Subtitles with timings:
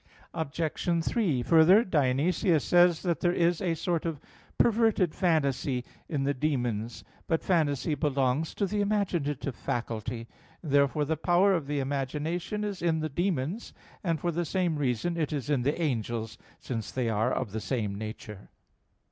[0.33, 1.03] Obj.
[1.03, 3.05] 3: Further, Dionysius says (Div.
[3.05, 3.11] Nom.
[3.11, 4.19] iv) that there is a sort of
[4.57, 7.03] "perverted phantasy" in the demons.
[7.27, 10.27] But phantasy belongs to the imaginative faculty.
[10.63, 15.17] Therefore the power of the imagination is in the demons; and for the same reason
[15.17, 18.49] it is in the angels, since they are of the same nature.